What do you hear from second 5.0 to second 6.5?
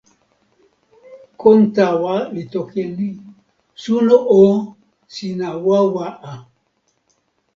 sina wawa a.